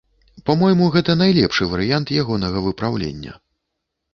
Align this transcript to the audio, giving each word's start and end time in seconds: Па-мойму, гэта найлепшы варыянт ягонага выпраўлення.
Па-мойму, 0.49 0.87
гэта 0.95 1.15
найлепшы 1.21 1.67
варыянт 1.73 2.15
ягонага 2.23 2.65
выпраўлення. 2.69 3.37